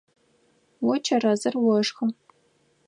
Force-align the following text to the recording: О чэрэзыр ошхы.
О 0.91 0.93
чэрэзыр 1.05 1.55
ошхы. 1.77 2.05